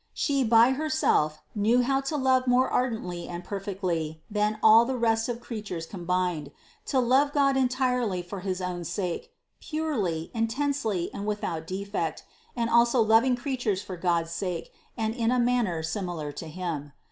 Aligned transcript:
She 0.15 0.43
by 0.43 0.71
Herself 0.71 1.43
knew 1.53 1.83
how 1.83 2.01
to 2.01 2.17
love 2.17 2.47
more 2.47 2.67
ardently 2.67 3.27
and 3.27 3.43
per 3.43 3.59
fectly 3.59 4.21
than 4.31 4.57
all 4.63 4.83
the 4.83 4.97
rest 4.97 5.29
of 5.29 5.39
creatures 5.39 5.85
combined, 5.85 6.49
to 6.87 6.97
love 6.99 7.33
God 7.33 7.55
entirely 7.55 8.23
for 8.23 8.39
his 8.39 8.63
own 8.63 8.83
sake, 8.83 9.31
purely, 9.59 10.31
intensely 10.33 11.13
and 11.13 11.27
without 11.27 11.67
defect, 11.67 12.23
and 12.55 12.67
also 12.67 12.99
loving 12.99 13.35
creatures 13.35 13.83
for 13.83 13.95
God's 13.95 14.31
sake 14.31 14.73
and 14.97 15.13
in 15.13 15.29
a 15.29 15.37
manner 15.37 15.83
similar 15.83 16.31
to 16.31 16.47
Him. 16.47 16.93